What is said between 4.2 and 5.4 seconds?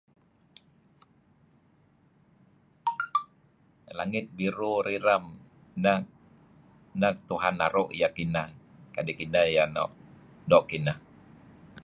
biru rirem